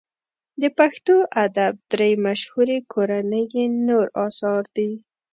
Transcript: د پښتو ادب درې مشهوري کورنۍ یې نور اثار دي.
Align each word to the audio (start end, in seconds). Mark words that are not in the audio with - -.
د 0.61 0.63
پښتو 0.77 1.15
ادب 1.45 1.73
درې 1.93 2.11
مشهوري 2.25 2.79
کورنۍ 2.93 3.43
یې 3.55 3.65
نور 3.87 4.05
اثار 4.25 4.63
دي. 4.75 4.91